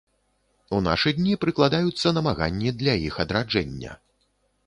У 0.75 0.79
нашы 0.85 1.11
дні 1.17 1.33
прыкладаюцца 1.43 2.13
намаганні 2.17 2.73
для 2.79 2.93
іх 3.09 3.19
адраджэння. 3.27 3.91